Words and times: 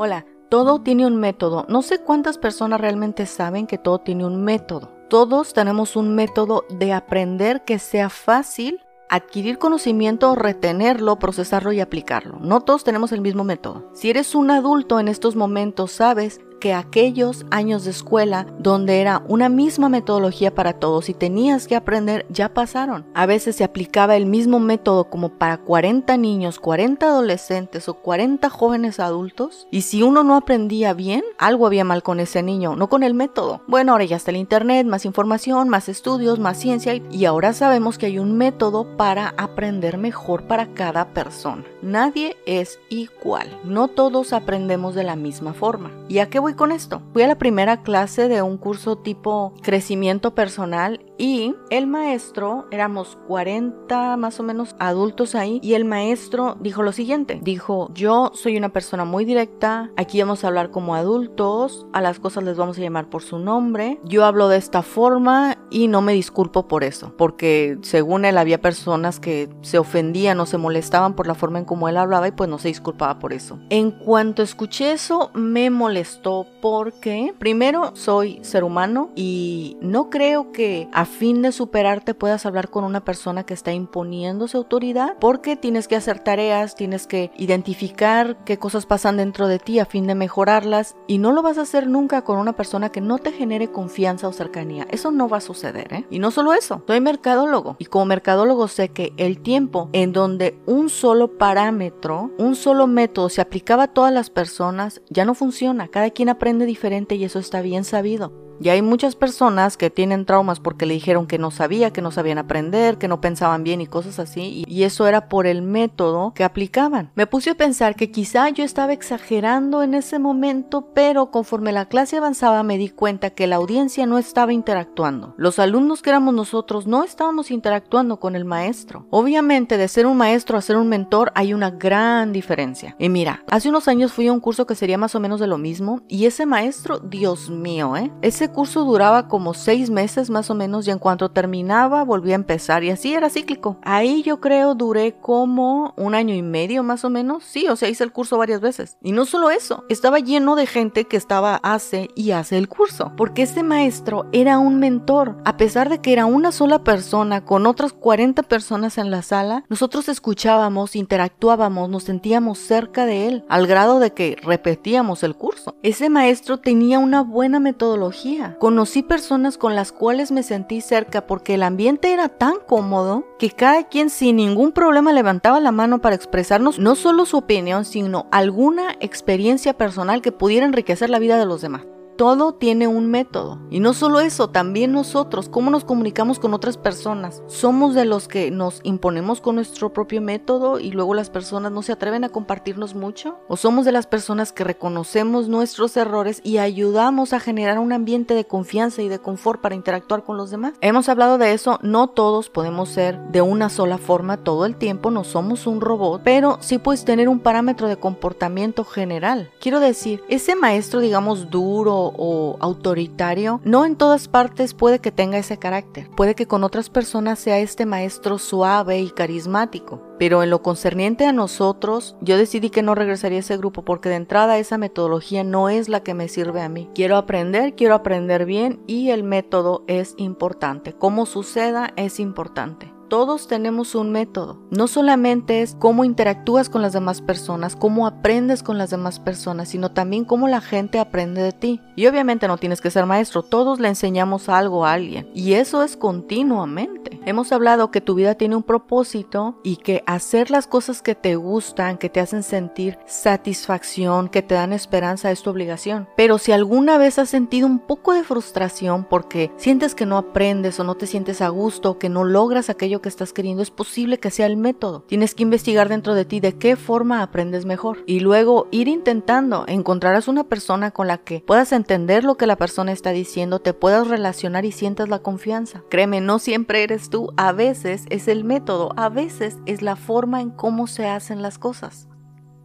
Hola, 0.00 0.26
todo 0.48 0.80
tiene 0.80 1.08
un 1.08 1.16
método. 1.16 1.66
No 1.68 1.82
sé 1.82 1.98
cuántas 1.98 2.38
personas 2.38 2.80
realmente 2.80 3.26
saben 3.26 3.66
que 3.66 3.78
todo 3.78 3.98
tiene 3.98 4.24
un 4.24 4.44
método. 4.44 4.92
Todos 5.10 5.54
tenemos 5.54 5.96
un 5.96 6.14
método 6.14 6.64
de 6.70 6.92
aprender 6.92 7.64
que 7.64 7.80
sea 7.80 8.08
fácil 8.08 8.78
adquirir 9.08 9.58
conocimiento, 9.58 10.36
retenerlo, 10.36 11.18
procesarlo 11.18 11.72
y 11.72 11.80
aplicarlo. 11.80 12.38
No 12.40 12.60
todos 12.60 12.84
tenemos 12.84 13.10
el 13.10 13.22
mismo 13.22 13.42
método. 13.42 13.90
Si 13.92 14.08
eres 14.08 14.36
un 14.36 14.52
adulto 14.52 15.00
en 15.00 15.08
estos 15.08 15.34
momentos, 15.34 15.90
sabes 15.90 16.40
que 16.58 16.74
aquellos 16.74 17.46
años 17.50 17.84
de 17.84 17.90
escuela 17.90 18.46
donde 18.58 19.00
era 19.00 19.22
una 19.28 19.48
misma 19.48 19.88
metodología 19.88 20.54
para 20.54 20.72
todos 20.72 21.08
y 21.08 21.14
tenías 21.14 21.66
que 21.66 21.76
aprender 21.76 22.26
ya 22.28 22.52
pasaron. 22.54 23.06
A 23.14 23.26
veces 23.26 23.56
se 23.56 23.64
aplicaba 23.64 24.16
el 24.16 24.26
mismo 24.26 24.60
método 24.60 25.04
como 25.04 25.30
para 25.30 25.58
40 25.58 26.16
niños, 26.16 26.58
40 26.58 27.06
adolescentes 27.06 27.88
o 27.88 27.94
40 27.94 28.48
jóvenes 28.50 29.00
adultos 29.00 29.66
y 29.70 29.82
si 29.82 30.02
uno 30.02 30.24
no 30.24 30.36
aprendía 30.36 30.92
bien, 30.92 31.24
algo 31.38 31.66
había 31.66 31.84
mal 31.84 32.02
con 32.02 32.20
ese 32.20 32.42
niño, 32.42 32.76
no 32.76 32.88
con 32.88 33.02
el 33.02 33.14
método. 33.14 33.62
Bueno, 33.66 33.92
ahora 33.92 34.04
ya 34.04 34.16
está 34.16 34.30
el 34.30 34.36
internet, 34.36 34.86
más 34.86 35.04
información, 35.04 35.68
más 35.68 35.88
estudios, 35.88 36.38
más 36.38 36.58
ciencia 36.58 36.94
y 37.10 37.24
ahora 37.24 37.52
sabemos 37.52 37.98
que 37.98 38.06
hay 38.06 38.18
un 38.18 38.36
método 38.36 38.96
para 38.96 39.34
aprender 39.36 39.98
mejor 39.98 40.44
para 40.44 40.66
cada 40.74 41.08
persona. 41.12 41.64
Nadie 41.82 42.36
es 42.46 42.78
igual, 42.88 43.48
no 43.64 43.88
todos 43.88 44.32
aprendemos 44.32 44.94
de 44.94 45.04
la 45.04 45.16
misma 45.16 45.54
forma. 45.54 45.90
¿Y 46.08 46.18
a 46.18 46.28
qué 46.28 46.38
voy 46.38 46.47
con 46.54 46.72
esto? 46.72 47.02
Fui 47.12 47.22
a 47.22 47.28
la 47.28 47.38
primera 47.38 47.82
clase 47.82 48.28
de 48.28 48.42
un 48.42 48.58
curso 48.58 48.98
tipo 48.98 49.52
crecimiento 49.62 50.34
personal 50.34 51.00
y 51.18 51.54
el 51.70 51.86
maestro, 51.86 52.66
éramos 52.70 53.18
40 53.26 54.16
más 54.16 54.40
o 54.40 54.42
menos 54.42 54.76
adultos 54.78 55.34
ahí, 55.34 55.58
y 55.62 55.74
el 55.74 55.84
maestro 55.84 56.56
dijo 56.60 56.82
lo 56.82 56.92
siguiente, 56.92 57.40
dijo, 57.42 57.90
yo 57.92 58.30
soy 58.34 58.56
una 58.56 58.68
persona 58.70 59.04
muy 59.04 59.24
directa, 59.24 59.90
aquí 59.96 60.20
vamos 60.20 60.44
a 60.44 60.46
hablar 60.46 60.70
como 60.70 60.94
adultos, 60.94 61.86
a 61.92 62.00
las 62.00 62.20
cosas 62.20 62.44
les 62.44 62.56
vamos 62.56 62.78
a 62.78 62.82
llamar 62.82 63.10
por 63.10 63.22
su 63.22 63.38
nombre, 63.38 64.00
yo 64.04 64.24
hablo 64.24 64.48
de 64.48 64.58
esta 64.58 64.82
forma 64.82 65.58
y 65.70 65.88
no 65.88 66.00
me 66.00 66.12
disculpo 66.12 66.68
por 66.68 66.84
eso, 66.84 67.12
porque 67.18 67.78
según 67.82 68.24
él 68.24 68.38
había 68.38 68.60
personas 68.60 69.18
que 69.18 69.48
se 69.62 69.78
ofendían 69.78 70.38
o 70.40 70.46
se 70.46 70.58
molestaban 70.58 71.14
por 71.14 71.26
la 71.26 71.34
forma 71.34 71.58
en 71.58 71.64
cómo 71.64 71.88
él 71.88 71.96
hablaba 71.96 72.28
y 72.28 72.32
pues 72.32 72.48
no 72.48 72.58
se 72.58 72.68
disculpaba 72.68 73.18
por 73.18 73.32
eso. 73.32 73.58
En 73.70 73.90
cuanto 73.90 74.42
escuché 74.42 74.92
eso, 74.92 75.30
me 75.34 75.70
molestó 75.70 76.46
porque 76.62 77.34
primero 77.38 77.90
soy 77.94 78.38
ser 78.42 78.64
humano 78.64 79.10
y 79.16 79.76
no 79.80 80.10
creo 80.10 80.52
que 80.52 80.88
a 80.92 81.07
fin 81.08 81.42
de 81.42 81.50
superarte 81.50 82.14
puedas 82.14 82.46
hablar 82.46 82.70
con 82.70 82.84
una 82.84 83.04
persona 83.04 83.44
que 83.44 83.54
está 83.54 83.72
imponiendo 83.72 84.46
su 84.46 84.58
autoridad 84.58 85.16
porque 85.18 85.56
tienes 85.56 85.88
que 85.88 85.96
hacer 85.96 86.20
tareas, 86.20 86.76
tienes 86.76 87.06
que 87.06 87.32
identificar 87.36 88.44
qué 88.44 88.58
cosas 88.58 88.86
pasan 88.86 89.16
dentro 89.16 89.48
de 89.48 89.58
ti 89.58 89.80
a 89.80 89.86
fin 89.86 90.06
de 90.06 90.14
mejorarlas 90.14 90.94
y 91.06 91.18
no 91.18 91.32
lo 91.32 91.42
vas 91.42 91.58
a 91.58 91.62
hacer 91.62 91.88
nunca 91.88 92.22
con 92.22 92.38
una 92.38 92.54
persona 92.54 92.90
que 92.90 93.00
no 93.00 93.18
te 93.18 93.32
genere 93.32 93.72
confianza 93.72 94.28
o 94.28 94.32
cercanía. 94.32 94.86
Eso 94.90 95.10
no 95.10 95.28
va 95.28 95.38
a 95.38 95.40
suceder, 95.40 95.92
¿eh? 95.92 96.06
Y 96.10 96.18
no 96.20 96.30
solo 96.30 96.52
eso, 96.52 96.82
soy 96.86 97.00
mercadólogo 97.00 97.76
y 97.78 97.86
como 97.86 98.04
mercadólogo 98.04 98.68
sé 98.68 98.90
que 98.90 99.12
el 99.16 99.40
tiempo 99.40 99.88
en 99.92 100.12
donde 100.12 100.58
un 100.66 100.88
solo 100.88 101.38
parámetro, 101.38 102.30
un 102.38 102.54
solo 102.54 102.86
método 102.86 103.28
se 103.28 103.40
aplicaba 103.40 103.84
a 103.84 103.92
todas 103.92 104.12
las 104.12 104.30
personas 104.30 105.00
ya 105.08 105.24
no 105.24 105.34
funciona. 105.34 105.88
Cada 105.88 106.10
quien 106.10 106.28
aprende 106.28 106.66
diferente 106.66 107.14
y 107.14 107.24
eso 107.24 107.38
está 107.38 107.62
bien 107.62 107.84
sabido. 107.84 108.47
Y 108.60 108.70
hay 108.70 108.82
muchas 108.82 109.16
personas 109.16 109.76
que 109.76 109.90
tienen 109.90 110.24
traumas 110.24 110.60
porque 110.60 110.86
le 110.86 110.94
dijeron 110.94 111.26
que 111.26 111.38
no 111.38 111.50
sabía, 111.50 111.92
que 111.92 112.02
no 112.02 112.10
sabían 112.10 112.38
aprender, 112.38 112.98
que 112.98 113.08
no 113.08 113.20
pensaban 113.20 113.64
bien 113.64 113.80
y 113.80 113.86
cosas 113.86 114.18
así, 114.18 114.64
y, 114.66 114.78
eso 114.88 115.06
era 115.06 115.28
por 115.28 115.46
el 115.46 115.60
método 115.60 116.32
que 116.34 116.44
aplicaban. 116.44 117.10
Me 117.14 117.26
puse 117.26 117.50
a 117.50 117.54
pensar 117.56 117.94
que 117.94 118.10
quizá 118.10 118.48
yo 118.48 118.64
estaba 118.64 118.92
exagerando 118.94 119.82
en 119.82 119.92
ese 119.92 120.18
momento, 120.18 120.88
pero 120.94 121.30
conforme 121.30 121.72
la 121.72 121.86
clase 121.86 122.16
avanzaba 122.16 122.62
me 122.62 122.78
di 122.78 122.88
cuenta 122.88 123.30
que 123.30 123.46
la 123.46 123.56
audiencia 123.56 124.06
no 124.06 124.18
estaba 124.18 124.52
interactuando. 124.52 125.34
Los 125.36 125.58
alumnos 125.58 126.00
que 126.00 126.10
éramos 126.10 126.32
nosotros 126.32 126.86
no 126.86 127.04
estábamos 127.04 127.50
interactuando 127.50 128.18
con 128.18 128.34
el 128.34 128.44
maestro. 128.44 129.06
Obviamente 129.10 129.76
de 129.76 129.88
ser 129.88 130.06
un 130.06 130.16
maestro 130.16 130.56
a 130.56 130.62
ser 130.62 130.76
un 130.76 130.88
mentor 130.88 131.32
hay 131.34 131.52
una 131.52 131.70
gran 131.70 132.32
diferencia. 132.32 132.96
Y 132.98 133.08
mira, 133.08 133.44
hace 133.50 133.68
unos 133.68 133.88
años 133.88 134.12
fui 134.12 134.28
a 134.28 134.32
un 134.32 134.40
curso 134.40 134.66
que 134.66 134.74
sería 134.74 134.96
más 134.96 135.14
o 135.14 135.20
menos 135.20 135.40
de 135.40 135.46
lo 135.46 135.58
mismo, 135.58 136.02
y 136.08 136.26
ese 136.26 136.46
maestro, 136.46 136.98
Dios 136.98 137.50
mío, 137.50 137.96
¿eh? 137.96 138.10
Ese 138.22 138.47
curso 138.48 138.84
duraba 138.84 139.28
como 139.28 139.54
seis 139.54 139.90
meses 139.90 140.30
más 140.30 140.50
o 140.50 140.54
menos 140.54 140.86
y 140.86 140.90
en 140.90 140.98
cuanto 140.98 141.30
terminaba 141.30 142.04
volvía 142.04 142.34
a 142.34 142.36
empezar 142.36 142.84
y 142.84 142.90
así 142.90 143.14
era 143.14 143.30
cíclico. 143.30 143.78
Ahí 143.82 144.22
yo 144.22 144.40
creo 144.40 144.74
duré 144.74 145.14
como 145.20 145.94
un 145.96 146.14
año 146.14 146.34
y 146.34 146.42
medio 146.42 146.82
más 146.82 147.04
o 147.04 147.10
menos. 147.10 147.44
Sí, 147.44 147.66
o 147.68 147.76
sea, 147.76 147.88
hice 147.88 148.04
el 148.04 148.12
curso 148.12 148.38
varias 148.38 148.60
veces. 148.60 148.96
Y 149.02 149.12
no 149.12 149.26
solo 149.26 149.50
eso, 149.50 149.84
estaba 149.88 150.18
lleno 150.18 150.56
de 150.56 150.66
gente 150.66 151.04
que 151.04 151.16
estaba 151.16 151.56
hace 151.62 152.08
y 152.14 152.32
hace 152.32 152.58
el 152.58 152.68
curso. 152.68 153.12
Porque 153.16 153.42
ese 153.42 153.62
maestro 153.62 154.26
era 154.32 154.58
un 154.58 154.78
mentor. 154.78 155.36
A 155.44 155.56
pesar 155.56 155.88
de 155.88 156.00
que 156.00 156.12
era 156.12 156.26
una 156.26 156.52
sola 156.52 156.84
persona 156.84 157.44
con 157.44 157.66
otras 157.66 157.92
40 157.92 158.42
personas 158.42 158.98
en 158.98 159.10
la 159.10 159.22
sala, 159.22 159.64
nosotros 159.68 160.08
escuchábamos, 160.08 160.96
interactuábamos, 160.96 161.88
nos 161.88 162.04
sentíamos 162.04 162.58
cerca 162.58 163.06
de 163.06 163.28
él, 163.28 163.44
al 163.48 163.66
grado 163.66 163.98
de 163.98 164.12
que 164.12 164.36
repetíamos 164.42 165.22
el 165.22 165.34
curso. 165.34 165.76
Ese 165.82 166.10
maestro 166.10 166.58
tenía 166.58 166.98
una 166.98 167.22
buena 167.22 167.60
metodología 167.60 168.37
Conocí 168.58 169.02
personas 169.02 169.58
con 169.58 169.74
las 169.74 169.92
cuales 169.92 170.30
me 170.30 170.42
sentí 170.42 170.80
cerca 170.80 171.26
porque 171.26 171.54
el 171.54 171.62
ambiente 171.62 172.12
era 172.12 172.28
tan 172.28 172.56
cómodo 172.66 173.24
que 173.38 173.50
cada 173.50 173.84
quien 173.88 174.10
sin 174.10 174.36
ningún 174.36 174.72
problema 174.72 175.12
levantaba 175.12 175.60
la 175.60 175.72
mano 175.72 176.00
para 176.00 176.16
expresarnos 176.16 176.78
no 176.78 176.94
solo 176.94 177.26
su 177.26 177.38
opinión, 177.38 177.84
sino 177.84 178.26
alguna 178.30 178.96
experiencia 179.00 179.72
personal 179.72 180.22
que 180.22 180.32
pudiera 180.32 180.66
enriquecer 180.66 181.10
la 181.10 181.18
vida 181.18 181.38
de 181.38 181.46
los 181.46 181.60
demás 181.60 181.82
todo 182.18 182.52
tiene 182.52 182.88
un 182.88 183.08
método. 183.12 183.60
Y 183.70 183.78
no 183.78 183.94
solo 183.94 184.18
eso, 184.18 184.50
también 184.50 184.90
nosotros, 184.90 185.48
cómo 185.48 185.70
nos 185.70 185.84
comunicamos 185.84 186.40
con 186.40 186.52
otras 186.52 186.76
personas. 186.76 187.44
Somos 187.46 187.94
de 187.94 188.04
los 188.04 188.26
que 188.26 188.50
nos 188.50 188.80
imponemos 188.82 189.40
con 189.40 189.54
nuestro 189.54 189.92
propio 189.92 190.20
método 190.20 190.80
y 190.80 190.90
luego 190.90 191.14
las 191.14 191.30
personas 191.30 191.70
no 191.70 191.82
se 191.82 191.92
atreven 191.92 192.24
a 192.24 192.28
compartirnos 192.28 192.96
mucho. 192.96 193.36
O 193.46 193.56
somos 193.56 193.84
de 193.84 193.92
las 193.92 194.08
personas 194.08 194.50
que 194.50 194.64
reconocemos 194.64 195.48
nuestros 195.48 195.96
errores 195.96 196.40
y 196.42 196.58
ayudamos 196.58 197.32
a 197.32 197.38
generar 197.38 197.78
un 197.78 197.92
ambiente 197.92 198.34
de 198.34 198.46
confianza 198.46 199.00
y 199.00 199.08
de 199.08 199.20
confort 199.20 199.60
para 199.60 199.76
interactuar 199.76 200.24
con 200.24 200.36
los 200.36 200.50
demás. 200.50 200.72
Hemos 200.80 201.08
hablado 201.08 201.38
de 201.38 201.52
eso, 201.52 201.78
no 201.82 202.08
todos 202.08 202.50
podemos 202.50 202.88
ser 202.88 203.16
de 203.30 203.42
una 203.42 203.68
sola 203.68 203.96
forma 203.96 204.38
todo 204.38 204.66
el 204.66 204.74
tiempo, 204.74 205.12
no 205.12 205.22
somos 205.22 205.68
un 205.68 205.80
robot, 205.80 206.22
pero 206.24 206.58
sí 206.62 206.78
puedes 206.78 207.04
tener 207.04 207.28
un 207.28 207.38
parámetro 207.38 207.86
de 207.86 207.96
comportamiento 207.96 208.84
general. 208.84 209.52
Quiero 209.60 209.78
decir, 209.78 210.24
ese 210.28 210.56
maestro, 210.56 210.98
digamos, 210.98 211.48
duro 211.48 212.07
o 212.16 212.56
autoritario, 212.60 213.60
no 213.64 213.84
en 213.84 213.96
todas 213.96 214.28
partes 214.28 214.74
puede 214.74 215.00
que 215.00 215.12
tenga 215.12 215.38
ese 215.38 215.58
carácter. 215.58 216.10
Puede 216.16 216.34
que 216.34 216.46
con 216.46 216.64
otras 216.64 216.90
personas 216.90 217.38
sea 217.38 217.58
este 217.58 217.86
maestro 217.86 218.38
suave 218.38 219.00
y 219.00 219.10
carismático. 219.10 220.02
Pero 220.18 220.42
en 220.42 220.50
lo 220.50 220.62
concerniente 220.62 221.26
a 221.26 221.32
nosotros, 221.32 222.16
yo 222.20 222.36
decidí 222.36 222.70
que 222.70 222.82
no 222.82 222.94
regresaría 222.94 223.38
a 223.38 223.40
ese 223.40 223.56
grupo 223.56 223.84
porque 223.84 224.08
de 224.08 224.16
entrada 224.16 224.58
esa 224.58 224.76
metodología 224.76 225.44
no 225.44 225.68
es 225.68 225.88
la 225.88 226.02
que 226.02 226.14
me 226.14 226.28
sirve 226.28 226.60
a 226.60 226.68
mí. 226.68 226.88
Quiero 226.94 227.16
aprender, 227.16 227.74
quiero 227.74 227.94
aprender 227.94 228.44
bien 228.44 228.82
y 228.86 229.10
el 229.10 229.22
método 229.22 229.84
es 229.86 230.14
importante. 230.16 230.92
Cómo 230.92 231.24
suceda 231.24 231.92
es 231.96 232.18
importante. 232.18 232.97
Todos 233.08 233.48
tenemos 233.48 233.94
un 233.94 234.12
método. 234.12 234.58
No 234.70 234.86
solamente 234.86 235.62
es 235.62 235.74
cómo 235.78 236.04
interactúas 236.04 236.68
con 236.68 236.82
las 236.82 236.92
demás 236.92 237.22
personas, 237.22 237.74
cómo 237.74 238.06
aprendes 238.06 238.62
con 238.62 238.76
las 238.76 238.90
demás 238.90 239.18
personas, 239.18 239.70
sino 239.70 239.90
también 239.90 240.26
cómo 240.26 240.46
la 240.46 240.60
gente 240.60 240.98
aprende 240.98 241.42
de 241.42 241.52
ti. 241.52 241.80
Y 241.96 242.06
obviamente 242.06 242.48
no 242.48 242.58
tienes 242.58 242.82
que 242.82 242.90
ser 242.90 243.06
maestro, 243.06 243.42
todos 243.42 243.80
le 243.80 243.88
enseñamos 243.88 244.50
algo 244.50 244.84
a 244.84 244.92
alguien. 244.92 245.30
Y 245.34 245.54
eso 245.54 245.82
es 245.82 245.96
continuamente. 245.96 247.18
Hemos 247.24 247.50
hablado 247.52 247.90
que 247.90 248.00
tu 248.00 248.14
vida 248.14 248.34
tiene 248.34 248.56
un 248.56 248.62
propósito 248.62 249.58
y 249.62 249.76
que 249.76 250.02
hacer 250.06 250.50
las 250.50 250.66
cosas 250.66 251.00
que 251.00 251.14
te 251.14 251.36
gustan, 251.36 251.96
que 251.98 252.10
te 252.10 252.20
hacen 252.20 252.42
sentir 252.42 252.98
satisfacción, 253.06 254.28
que 254.28 254.42
te 254.42 254.54
dan 254.54 254.72
esperanza 254.72 255.30
es 255.30 255.42
tu 255.42 255.50
obligación. 255.50 256.08
Pero 256.16 256.38
si 256.38 256.52
alguna 256.52 256.98
vez 256.98 257.18
has 257.18 257.30
sentido 257.30 257.66
un 257.66 257.78
poco 257.80 258.12
de 258.12 258.22
frustración 258.22 259.04
porque 259.04 259.50
sientes 259.56 259.94
que 259.94 260.06
no 260.06 260.18
aprendes 260.18 260.78
o 260.78 260.84
no 260.84 260.94
te 260.94 261.06
sientes 261.06 261.40
a 261.40 261.48
gusto 261.48 261.98
que 261.98 262.08
no 262.08 262.24
logras 262.24 262.68
que 263.00 263.08
estás 263.08 263.32
queriendo, 263.32 263.62
es 263.62 263.70
posible 263.70 264.18
que 264.18 264.30
sea 264.30 264.46
el 264.46 264.56
método. 264.56 265.02
Tienes 265.02 265.34
que 265.34 265.42
investigar 265.42 265.88
dentro 265.88 266.14
de 266.14 266.24
ti 266.24 266.40
de 266.40 266.56
qué 266.56 266.76
forma 266.76 267.22
aprendes 267.22 267.64
mejor 267.64 268.02
y 268.06 268.20
luego 268.20 268.68
ir 268.70 268.88
intentando. 268.88 269.64
Encontrarás 269.68 270.28
una 270.28 270.44
persona 270.44 270.90
con 270.90 271.06
la 271.06 271.18
que 271.18 271.42
puedas 271.46 271.72
entender 271.72 272.24
lo 272.24 272.36
que 272.36 272.46
la 272.46 272.56
persona 272.56 272.92
está 272.92 273.10
diciendo, 273.10 273.60
te 273.60 273.74
puedas 273.74 274.08
relacionar 274.08 274.64
y 274.64 274.72
sientas 274.72 275.08
la 275.08 275.20
confianza. 275.20 275.82
Créeme, 275.88 276.20
no 276.20 276.38
siempre 276.38 276.82
eres 276.82 277.10
tú, 277.10 277.32
a 277.36 277.52
veces 277.52 278.04
es 278.10 278.28
el 278.28 278.44
método, 278.44 278.92
a 278.96 279.08
veces 279.08 279.58
es 279.66 279.82
la 279.82 279.96
forma 279.96 280.40
en 280.40 280.50
cómo 280.50 280.86
se 280.86 281.06
hacen 281.06 281.42
las 281.42 281.58
cosas. 281.58 282.08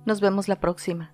Nos 0.06 0.20
vemos 0.20 0.48
la 0.48 0.60
próxima. 0.60 1.13